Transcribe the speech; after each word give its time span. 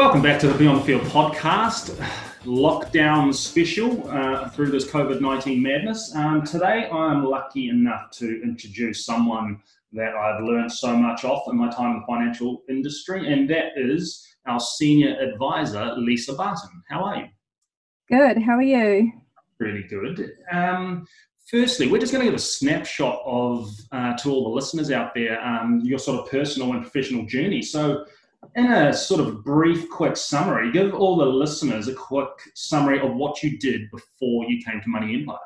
Welcome 0.00 0.22
back 0.22 0.40
to 0.40 0.48
the 0.48 0.54
Beyond 0.54 0.80
the 0.80 0.84
Field 0.84 1.02
podcast, 1.02 1.94
lockdown 2.44 3.34
special 3.34 4.10
uh, 4.10 4.48
through 4.48 4.70
this 4.70 4.86
COVID 4.86 5.20
19 5.20 5.62
madness. 5.62 6.16
Um, 6.16 6.42
today, 6.42 6.88
I'm 6.90 7.26
lucky 7.26 7.68
enough 7.68 8.10
to 8.12 8.42
introduce 8.42 9.04
someone 9.04 9.60
that 9.92 10.14
I've 10.14 10.42
learned 10.42 10.72
so 10.72 10.96
much 10.96 11.24
off 11.24 11.48
in 11.50 11.58
my 11.58 11.70
time 11.70 11.96
in 11.96 12.00
the 12.00 12.06
financial 12.06 12.62
industry, 12.70 13.30
and 13.30 13.48
that 13.50 13.72
is 13.76 14.26
our 14.46 14.58
senior 14.58 15.18
advisor, 15.20 15.94
Lisa 15.98 16.32
Barton. 16.32 16.82
How 16.88 17.04
are 17.04 17.16
you? 17.16 17.26
Good. 18.08 18.38
How 18.38 18.54
are 18.54 18.62
you? 18.62 19.12
Really 19.58 19.82
good. 19.82 20.32
Um, 20.50 21.06
firstly, 21.46 21.88
we're 21.88 22.00
just 22.00 22.10
going 22.10 22.24
to 22.24 22.30
give 22.30 22.40
a 22.40 22.42
snapshot 22.42 23.20
of 23.26 23.68
uh, 23.92 24.16
to 24.16 24.30
all 24.30 24.44
the 24.44 24.54
listeners 24.54 24.90
out 24.90 25.12
there 25.14 25.38
um, 25.46 25.82
your 25.84 25.98
sort 25.98 26.20
of 26.20 26.30
personal 26.30 26.72
and 26.72 26.80
professional 26.80 27.26
journey. 27.26 27.60
So, 27.60 28.06
in 28.56 28.72
a 28.72 28.92
sort 28.92 29.20
of 29.20 29.44
brief, 29.44 29.88
quick 29.90 30.16
summary, 30.16 30.72
give 30.72 30.94
all 30.94 31.16
the 31.16 31.26
listeners 31.26 31.88
a 31.88 31.94
quick 31.94 32.28
summary 32.54 33.00
of 33.00 33.14
what 33.14 33.42
you 33.42 33.58
did 33.58 33.90
before 33.90 34.44
you 34.44 34.62
came 34.64 34.80
to 34.80 34.88
Money 34.88 35.14
Empire. 35.14 35.38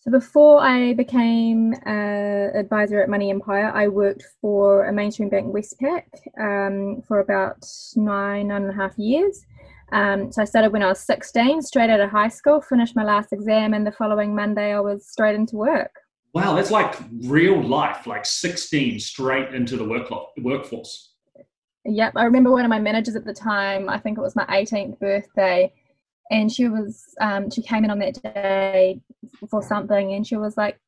So 0.00 0.12
before 0.12 0.60
I 0.60 0.94
became 0.94 1.74
an 1.84 2.50
uh, 2.54 2.58
advisor 2.58 3.02
at 3.02 3.08
Money 3.08 3.30
Empire, 3.30 3.70
I 3.74 3.88
worked 3.88 4.24
for 4.40 4.86
a 4.86 4.92
mainstream 4.92 5.28
bank, 5.28 5.52
Westpac, 5.52 6.04
um, 6.40 7.02
for 7.02 7.20
about 7.20 7.66
nine 7.96 8.50
and 8.50 8.70
a 8.70 8.72
half 8.72 8.96
years. 8.96 9.44
Um, 9.90 10.30
so 10.30 10.42
I 10.42 10.44
started 10.44 10.72
when 10.72 10.82
I 10.82 10.88
was 10.88 11.00
16, 11.00 11.62
straight 11.62 11.90
out 11.90 12.00
of 12.00 12.10
high 12.10 12.28
school, 12.28 12.60
finished 12.60 12.94
my 12.94 13.04
last 13.04 13.32
exam, 13.32 13.74
and 13.74 13.86
the 13.86 13.92
following 13.92 14.34
Monday 14.34 14.72
I 14.72 14.80
was 14.80 15.06
straight 15.06 15.34
into 15.34 15.56
work. 15.56 15.90
Wow, 16.32 16.54
that's 16.54 16.70
like 16.70 16.94
real 17.24 17.60
life, 17.60 18.06
like 18.06 18.24
16 18.24 19.00
straight 19.00 19.54
into 19.54 19.76
the 19.76 19.84
work 19.84 20.08
workforce. 20.38 21.14
Yep, 21.84 22.12
I 22.16 22.24
remember 22.24 22.50
one 22.50 22.64
of 22.64 22.68
my 22.68 22.78
managers 22.78 23.16
at 23.16 23.24
the 23.24 23.32
time, 23.32 23.88
I 23.88 23.98
think 23.98 24.18
it 24.18 24.22
was 24.22 24.36
my 24.36 24.44
18th 24.46 24.98
birthday, 24.98 25.72
and 26.30 26.52
she 26.52 26.68
was, 26.68 27.04
um, 27.20 27.50
she 27.50 27.62
came 27.62 27.84
in 27.84 27.90
on 27.90 27.98
that 28.00 28.20
day 28.22 29.00
for 29.48 29.62
something, 29.62 30.12
and 30.12 30.26
she 30.26 30.36
was 30.36 30.56
like, 30.56 30.78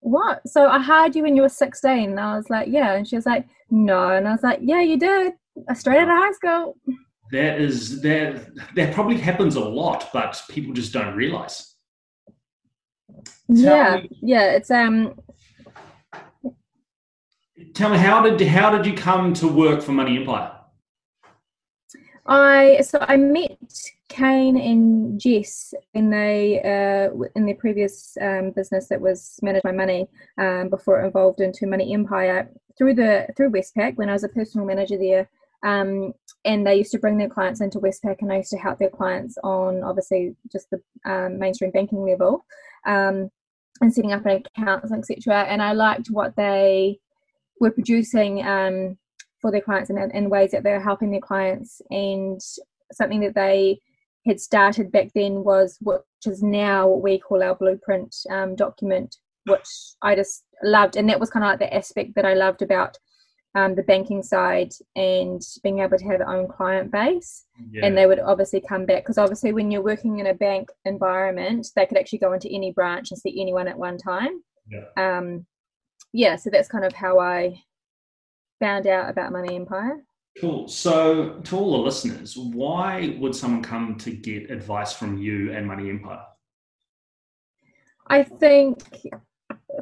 what? 0.00 0.46
So 0.48 0.66
I 0.66 0.78
hired 0.80 1.14
you 1.14 1.22
when 1.22 1.36
you 1.36 1.42
were 1.42 1.48
16. 1.48 2.10
And 2.10 2.20
I 2.20 2.36
was 2.36 2.50
like, 2.50 2.68
yeah. 2.68 2.94
And 2.94 3.06
she 3.06 3.14
was 3.14 3.24
like, 3.24 3.46
no. 3.70 4.10
And 4.10 4.26
I 4.26 4.32
was 4.32 4.42
like, 4.42 4.58
yeah, 4.60 4.80
you 4.80 4.98
did. 4.98 5.34
I 5.68 5.74
straight 5.74 5.98
out 5.98 6.08
of 6.08 6.16
high 6.16 6.32
school 6.32 6.76
that 7.32 7.60
is 7.60 8.00
that 8.02 8.50
that 8.76 8.94
probably 8.94 9.16
happens 9.16 9.56
a 9.56 9.60
lot, 9.60 10.10
but 10.12 10.40
people 10.50 10.72
just 10.74 10.92
don't 10.92 11.16
realize. 11.16 11.74
yeah, 13.48 14.00
me, 14.02 14.10
yeah, 14.22 14.52
it's 14.52 14.70
um. 14.70 15.14
Tell 17.74 17.88
me 17.88 17.96
how 17.96 18.22
did 18.22 18.40
how 18.48 18.70
did 18.70 18.84
you 18.84 18.94
come 18.94 19.32
to 19.34 19.48
work 19.48 19.80
for 19.82 19.92
Money 19.92 20.18
Empire? 20.18 20.52
I 22.26 22.82
so 22.82 22.98
I 23.00 23.16
met 23.16 23.58
Kane 24.08 24.58
and 24.58 25.18
Jess 25.18 25.72
in 25.94 26.10
they 26.10 26.60
uh, 26.60 27.16
in 27.34 27.46
their 27.46 27.54
previous 27.54 28.16
um, 28.20 28.50
business 28.50 28.88
that 28.88 29.00
was 29.00 29.38
manage 29.42 29.64
my 29.64 29.72
money 29.72 30.06
um, 30.38 30.68
before 30.68 31.02
it 31.02 31.08
evolved 31.08 31.40
into 31.40 31.66
Money 31.66 31.94
Empire 31.94 32.50
through 32.76 32.94
the 32.94 33.26
through 33.36 33.50
Westpac 33.50 33.96
when 33.96 34.10
I 34.10 34.12
was 34.12 34.24
a 34.24 34.28
personal 34.28 34.66
manager 34.66 34.98
there. 34.98 35.30
Um, 35.64 36.12
and 36.44 36.66
they 36.66 36.74
used 36.74 36.90
to 36.92 36.98
bring 36.98 37.18
their 37.18 37.28
clients 37.28 37.60
into 37.60 37.78
Westpac, 37.78 38.16
and 38.20 38.32
I 38.32 38.38
used 38.38 38.50
to 38.50 38.58
help 38.58 38.80
their 38.80 38.90
clients 38.90 39.38
on 39.44 39.82
obviously 39.82 40.34
just 40.50 40.68
the 40.70 40.82
um, 41.10 41.38
mainstream 41.38 41.70
banking 41.70 42.04
level 42.04 42.44
um, 42.84 43.30
and 43.80 43.94
setting 43.94 44.12
up 44.12 44.26
an 44.26 44.42
accounts, 44.56 44.92
etc. 44.92 45.44
And 45.44 45.62
I 45.62 45.72
liked 45.72 46.08
what 46.08 46.34
they 46.36 46.98
were 47.62 47.70
producing 47.70 48.44
um, 48.44 48.98
for 49.40 49.52
their 49.52 49.60
clients 49.60 49.88
and 49.88 50.12
in 50.12 50.28
ways 50.28 50.50
that 50.50 50.64
they 50.64 50.72
were 50.72 50.80
helping 50.80 51.12
their 51.12 51.20
clients. 51.20 51.80
And 51.90 52.40
something 52.92 53.20
that 53.20 53.36
they 53.36 53.78
had 54.26 54.40
started 54.40 54.90
back 54.90 55.10
then 55.14 55.44
was 55.44 55.78
which 55.80 56.02
is 56.26 56.42
now 56.42 56.88
what 56.88 57.02
we 57.02 57.18
call 57.18 57.42
our 57.42 57.54
blueprint 57.54 58.14
um, 58.30 58.56
document, 58.56 59.16
which 59.46 59.68
I 60.02 60.16
just 60.16 60.44
loved, 60.64 60.96
and 60.96 61.08
that 61.08 61.20
was 61.20 61.30
kind 61.30 61.44
of 61.44 61.50
like 61.50 61.60
the 61.60 61.74
aspect 61.74 62.16
that 62.16 62.26
I 62.26 62.34
loved 62.34 62.62
about 62.62 62.98
um, 63.54 63.76
the 63.76 63.82
banking 63.82 64.22
side 64.22 64.72
and 64.96 65.40
being 65.62 65.80
able 65.80 65.98
to 65.98 66.04
have 66.04 66.18
their 66.18 66.28
own 66.28 66.48
client 66.48 66.90
base. 66.90 67.44
Yeah. 67.70 67.86
And 67.86 67.96
they 67.96 68.06
would 68.06 68.18
obviously 68.18 68.60
come 68.60 68.86
back 68.86 69.04
because 69.04 69.18
obviously, 69.18 69.52
when 69.52 69.70
you're 69.70 69.82
working 69.82 70.18
in 70.18 70.26
a 70.26 70.34
bank 70.34 70.68
environment, 70.84 71.68
they 71.76 71.86
could 71.86 71.98
actually 71.98 72.18
go 72.18 72.32
into 72.32 72.52
any 72.52 72.72
branch 72.72 73.12
and 73.12 73.20
see 73.20 73.40
anyone 73.40 73.68
at 73.68 73.78
one 73.78 73.98
time. 73.98 74.42
Yeah. 74.68 74.86
Um, 74.96 75.46
yeah, 76.12 76.36
so 76.36 76.50
that's 76.50 76.68
kind 76.68 76.84
of 76.84 76.92
how 76.92 77.18
I 77.18 77.62
found 78.60 78.86
out 78.86 79.10
about 79.10 79.32
Money 79.32 79.56
Empire. 79.56 80.04
Cool. 80.40 80.66
So, 80.68 81.40
to 81.44 81.56
all 81.56 81.72
the 81.72 81.78
listeners, 81.78 82.36
why 82.36 83.16
would 83.18 83.34
someone 83.34 83.62
come 83.62 83.96
to 83.98 84.10
get 84.10 84.50
advice 84.50 84.92
from 84.92 85.18
you 85.18 85.52
and 85.52 85.66
Money 85.66 85.90
Empire? 85.90 86.22
I 88.06 88.22
think 88.22 88.82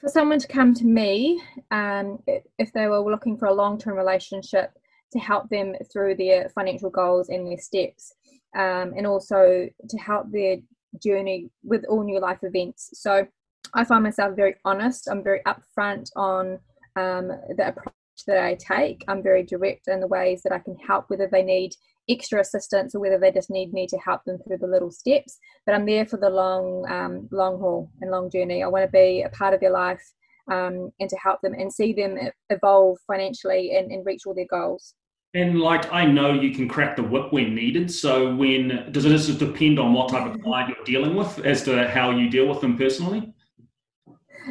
for 0.00 0.08
someone 0.08 0.38
to 0.38 0.48
come 0.48 0.74
to 0.74 0.84
me 0.84 1.40
um, 1.70 2.22
if 2.58 2.72
they 2.72 2.86
were 2.86 2.98
looking 2.98 3.36
for 3.36 3.46
a 3.46 3.54
long-term 3.54 3.96
relationship 3.96 4.72
to 5.12 5.18
help 5.18 5.48
them 5.48 5.74
through 5.92 6.16
their 6.16 6.48
financial 6.48 6.90
goals 6.90 7.28
and 7.28 7.46
their 7.46 7.58
steps 7.58 8.12
um, 8.56 8.94
and 8.96 9.06
also 9.06 9.68
to 9.88 9.98
help 9.98 10.30
their 10.30 10.56
journey 11.02 11.50
with 11.62 11.84
all 11.88 12.02
new 12.02 12.18
life 12.18 12.38
events 12.42 12.90
so 12.94 13.26
i 13.74 13.84
find 13.84 14.02
myself 14.02 14.34
very 14.36 14.54
honest 14.64 15.08
i'm 15.10 15.22
very 15.22 15.40
upfront 15.46 16.10
on 16.16 16.58
um, 16.96 17.28
the 17.56 17.68
approach 17.68 17.94
that 18.26 18.42
i 18.42 18.54
take 18.54 19.04
i'm 19.08 19.22
very 19.22 19.42
direct 19.42 19.88
in 19.88 20.00
the 20.00 20.06
ways 20.06 20.42
that 20.42 20.52
i 20.52 20.58
can 20.58 20.76
help 20.76 21.08
whether 21.08 21.28
they 21.30 21.42
need 21.42 21.72
extra 22.08 22.40
assistance 22.40 22.94
or 22.94 23.00
whether 23.00 23.18
they 23.18 23.32
just 23.32 23.50
need 23.50 23.72
me 23.72 23.86
to 23.86 23.98
help 23.98 24.22
them 24.24 24.38
through 24.38 24.58
the 24.58 24.66
little 24.66 24.90
steps. 24.90 25.38
But 25.64 25.74
I'm 25.74 25.86
there 25.86 26.06
for 26.06 26.16
the 26.18 26.30
long, 26.30 26.88
um, 26.88 27.28
long 27.32 27.58
haul 27.58 27.90
and 28.00 28.10
long 28.10 28.30
journey. 28.30 28.62
I 28.62 28.68
want 28.68 28.84
to 28.84 28.90
be 28.90 29.22
a 29.22 29.28
part 29.30 29.54
of 29.54 29.60
their 29.60 29.72
life 29.72 30.02
um, 30.50 30.90
and 31.00 31.10
to 31.10 31.16
help 31.16 31.40
them 31.40 31.54
and 31.54 31.72
see 31.72 31.92
them 31.92 32.16
evolve 32.50 32.98
financially 33.06 33.76
and, 33.76 33.90
and 33.90 34.06
reach 34.06 34.22
all 34.26 34.34
their 34.34 34.46
goals. 34.46 34.94
And 35.34 35.60
like 35.60 35.92
I 35.92 36.06
know 36.06 36.32
you 36.32 36.54
can 36.54 36.68
crack 36.68 36.96
the 36.96 37.02
whip 37.02 37.32
when 37.32 37.54
needed. 37.54 37.90
So 37.90 38.34
when 38.34 38.90
does 38.92 39.04
it 39.04 39.10
just 39.10 39.38
depend 39.38 39.78
on 39.78 39.92
what 39.92 40.08
type 40.08 40.32
of 40.32 40.40
client 40.42 40.74
you're 40.74 40.84
dealing 40.84 41.14
with 41.14 41.44
as 41.44 41.62
to 41.64 41.88
how 41.88 42.10
you 42.10 42.30
deal 42.30 42.46
with 42.46 42.60
them 42.60 42.78
personally? 42.78 43.34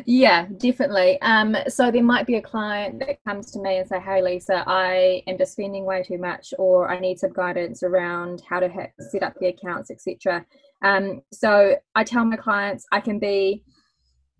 Yeah, 0.05 0.47
definitely. 0.57 1.21
Um, 1.21 1.55
so 1.67 1.89
there 1.89 2.03
might 2.03 2.25
be 2.27 2.35
a 2.35 2.41
client 2.41 2.99
that 2.99 3.23
comes 3.23 3.51
to 3.51 3.59
me 3.61 3.77
and 3.77 3.87
say, 3.87 3.99
"Hey, 3.99 4.21
Lisa, 4.21 4.63
I 4.67 5.23
am 5.27 5.37
just 5.37 5.53
spending 5.53 5.85
way 5.85 6.03
too 6.03 6.17
much, 6.17 6.53
or 6.57 6.89
I 6.89 6.99
need 6.99 7.19
some 7.19 7.31
guidance 7.31 7.81
around 7.83 8.41
how 8.49 8.59
to 8.59 8.69
set 8.99 9.23
up 9.23 9.35
the 9.39 9.47
accounts, 9.47 9.91
etc." 9.91 10.45
Um, 10.81 11.21
so 11.31 11.77
I 11.95 12.03
tell 12.03 12.25
my 12.25 12.35
clients 12.35 12.85
I 12.91 12.99
can 12.99 13.19
be 13.19 13.63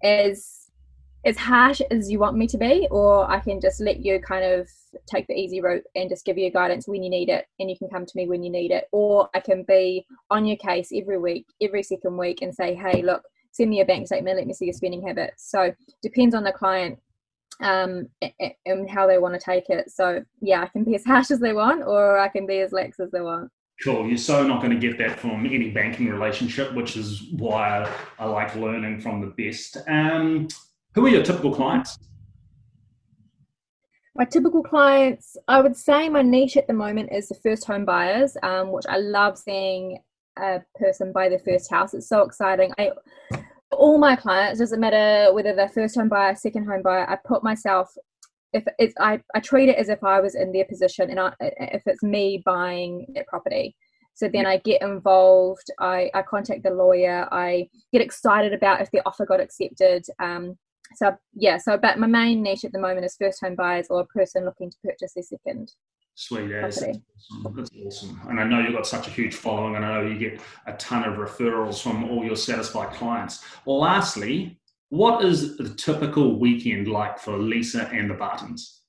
as 0.03 0.69
as 1.25 1.37
harsh 1.37 1.81
as 1.91 2.11
you 2.11 2.19
want 2.19 2.37
me 2.37 2.47
to 2.47 2.57
be, 2.57 2.87
or 2.91 3.29
I 3.29 3.39
can 3.39 3.59
just 3.59 3.81
let 3.81 4.05
you 4.05 4.19
kind 4.19 4.45
of 4.45 4.69
take 5.07 5.27
the 5.27 5.33
easy 5.33 5.59
route 5.61 5.83
and 5.95 6.09
just 6.09 6.25
give 6.25 6.37
you 6.37 6.51
guidance 6.51 6.87
when 6.87 7.01
you 7.03 7.09
need 7.09 7.29
it, 7.29 7.47
and 7.59 7.69
you 7.69 7.77
can 7.77 7.89
come 7.89 8.05
to 8.05 8.17
me 8.17 8.27
when 8.27 8.43
you 8.43 8.49
need 8.51 8.71
it, 8.71 8.87
or 8.91 9.29
I 9.33 9.39
can 9.39 9.63
be 9.63 10.05
on 10.29 10.45
your 10.45 10.57
case 10.57 10.91
every 10.93 11.17
week, 11.17 11.47
every 11.61 11.83
second 11.83 12.17
week, 12.17 12.41
and 12.41 12.53
say, 12.53 12.75
"Hey, 12.75 13.01
look." 13.01 13.23
Send 13.55 13.69
me 13.69 13.79
a 13.79 13.85
bank 13.85 14.05
statement, 14.05 14.37
let 14.37 14.47
me 14.47 14.53
see 14.53 14.65
your 14.65 14.73
spending 14.73 15.05
habits. 15.05 15.49
So 15.49 15.73
depends 16.01 16.35
on 16.35 16.43
the 16.43 16.51
client 16.51 16.99
um, 17.61 18.09
and 18.65 18.89
how 18.89 19.07
they 19.07 19.17
want 19.17 19.33
to 19.33 19.39
take 19.39 19.69
it. 19.69 19.89
So 19.89 20.23
yeah, 20.41 20.61
I 20.61 20.67
can 20.67 20.83
be 20.83 20.95
as 20.95 21.05
harsh 21.05 21.31
as 21.31 21.39
they 21.39 21.53
want, 21.53 21.83
or 21.83 22.19
I 22.19 22.27
can 22.27 22.45
be 22.45 22.59
as 22.59 22.73
lax 22.73 22.99
as 22.99 23.11
they 23.11 23.21
want. 23.21 23.49
Cool. 23.83 24.07
You're 24.07 24.17
so 24.17 24.45
not 24.45 24.61
going 24.61 24.77
to 24.77 24.87
get 24.87 24.97
that 24.97 25.19
from 25.19 25.45
any 25.45 25.71
banking 25.71 26.09
relationship, 26.09 26.73
which 26.73 26.97
is 26.97 27.23
why 27.31 27.89
I 28.19 28.25
like 28.25 28.55
learning 28.55 28.99
from 28.99 29.21
the 29.21 29.27
best. 29.27 29.77
Um, 29.87 30.49
who 30.93 31.05
are 31.05 31.09
your 31.09 31.23
typical 31.23 31.53
clients? 31.53 31.97
My 34.17 34.25
typical 34.25 34.63
clients, 34.63 35.35
I 35.47 35.61
would 35.61 35.75
say 35.75 36.07
my 36.07 36.21
niche 36.21 36.55
at 36.55 36.67
the 36.67 36.73
moment 36.73 37.09
is 37.11 37.27
the 37.27 37.35
first 37.35 37.65
home 37.65 37.83
buyers, 37.83 38.37
um, 38.43 38.71
which 38.71 38.85
I 38.87 38.97
love 38.97 39.37
seeing 39.37 39.99
a 40.37 40.61
person 40.75 41.11
buy 41.11 41.29
their 41.29 41.39
first 41.39 41.69
house. 41.69 41.93
It's 41.93 42.07
so 42.07 42.21
exciting. 42.21 42.73
I 42.77 42.91
all 43.75 43.97
my 43.97 44.15
clients 44.15 44.59
doesn't 44.59 44.79
matter 44.79 45.33
whether 45.33 45.53
they're 45.53 45.69
first 45.69 45.95
home 45.95 46.09
buyer, 46.09 46.35
second 46.35 46.65
home 46.65 46.81
buyer. 46.81 47.09
I 47.09 47.17
put 47.25 47.43
myself 47.43 47.89
if 48.53 48.63
it's 48.79 48.93
I, 48.99 49.19
I 49.35 49.41
treat 49.41 49.69
it 49.69 49.77
as 49.77 49.89
if 49.89 50.03
I 50.03 50.21
was 50.21 50.35
in 50.35 50.51
their 50.51 50.65
position 50.65 51.09
and 51.09 51.19
I, 51.19 51.33
if 51.41 51.83
it's 51.85 52.01
me 52.01 52.41
buying 52.45 53.05
their 53.13 53.25
property. 53.27 53.75
So 54.13 54.29
then 54.29 54.45
I 54.45 54.57
get 54.57 54.81
involved. 54.81 55.69
I, 55.77 56.09
I 56.13 56.21
contact 56.21 56.63
the 56.63 56.69
lawyer. 56.69 57.27
I 57.33 57.67
get 57.91 58.01
excited 58.01 58.53
about 58.53 58.79
if 58.79 58.89
the 58.91 59.01
offer 59.05 59.25
got 59.25 59.41
accepted. 59.41 60.05
Um, 60.19 60.57
so 60.95 61.17
yeah, 61.33 61.57
so 61.57 61.77
but 61.77 61.99
my 61.99 62.07
main 62.07 62.41
niche 62.41 62.63
at 62.63 62.71
the 62.71 62.79
moment 62.79 63.05
is 63.05 63.17
first 63.19 63.41
home 63.43 63.55
buyers 63.55 63.87
or 63.89 63.99
a 63.99 64.05
person 64.05 64.45
looking 64.45 64.71
to 64.71 64.77
purchase 64.83 65.13
their 65.13 65.23
second. 65.23 65.73
Sweet 66.15 66.51
as. 66.51 66.77
That's 66.77 66.97
awesome. 67.33 67.55
That's 67.55 67.69
awesome. 67.85 68.21
And 68.29 68.39
I 68.39 68.45
know 68.45 68.61
you've 68.61 68.73
got 68.73 68.87
such 68.87 69.07
a 69.07 69.11
huge 69.11 69.35
following, 69.35 69.75
and 69.75 69.85
I 69.85 69.95
know 70.01 70.07
you 70.07 70.17
get 70.17 70.39
a 70.65 70.73
ton 70.73 71.03
of 71.03 71.15
referrals 71.15 71.81
from 71.81 72.05
all 72.05 72.23
your 72.23 72.37
satisfied 72.37 72.93
clients. 72.93 73.43
Lastly, 73.65 74.57
what 74.89 75.25
is 75.25 75.57
the 75.57 75.69
typical 75.69 76.39
weekend 76.39 76.87
like 76.87 77.19
for 77.19 77.37
Lisa 77.37 77.89
and 77.89 78.09
the 78.09 78.13
Bartons? 78.13 78.81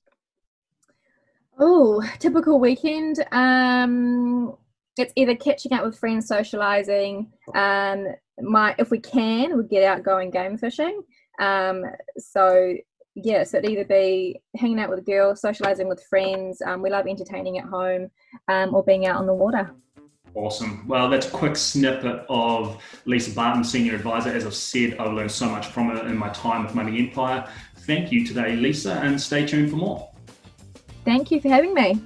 Oh, 1.59 2.01
typical 2.19 2.59
weekend. 2.59 3.25
Um, 3.33 4.55
it's 4.95 5.11
either 5.17 5.35
catching 5.35 5.73
up 5.73 5.83
with 5.83 5.99
friends, 5.99 6.27
socializing. 6.27 7.31
Um, 7.53 8.07
my 8.39 8.73
if 8.77 8.89
we 8.89 8.99
can, 8.99 9.57
we 9.57 9.65
get 9.65 9.83
out 9.83 10.03
going 10.03 10.31
game 10.31 10.57
fishing. 10.57 11.01
Um, 11.39 11.83
so 12.17 12.73
yeah, 13.23 13.43
so 13.43 13.57
it'd 13.57 13.69
either 13.69 13.83
be 13.83 14.39
hanging 14.55 14.79
out 14.79 14.91
with 14.91 15.03
girls, 15.03 15.41
socializing 15.41 15.87
with 15.87 16.03
friends. 16.03 16.61
Um, 16.61 16.83
we 16.83 16.91
love 16.91 17.07
entertaining 17.07 17.57
at 17.57 17.65
home, 17.65 18.11
um, 18.47 18.75
or 18.75 18.83
being 18.83 19.07
out 19.07 19.17
on 19.17 19.25
the 19.25 19.33
water. 19.33 19.71
Awesome. 20.35 20.87
Well, 20.87 21.09
that's 21.09 21.27
a 21.27 21.31
quick 21.31 21.55
snippet 21.55 22.25
of 22.29 22.79
Lisa 23.05 23.31
Barton, 23.31 23.63
Senior 23.63 23.95
Advisor. 23.95 24.29
As 24.29 24.45
I've 24.45 24.53
said, 24.53 24.97
I've 24.99 25.13
learned 25.13 25.31
so 25.31 25.49
much 25.49 25.67
from 25.67 25.89
her 25.89 26.07
in 26.07 26.15
my 26.15 26.29
time 26.29 26.63
with 26.63 26.75
Money 26.75 26.99
Empire. 26.99 27.49
Thank 27.79 28.11
you 28.11 28.23
today, 28.23 28.55
Lisa, 28.55 28.93
and 28.99 29.19
stay 29.19 29.47
tuned 29.47 29.71
for 29.71 29.77
more. 29.77 30.11
Thank 31.03 31.31
you 31.31 31.41
for 31.41 31.49
having 31.49 31.73
me. 31.73 31.99